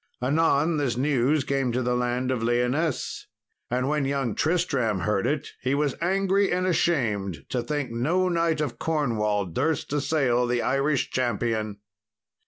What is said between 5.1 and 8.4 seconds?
it he was angry and ashamed to think no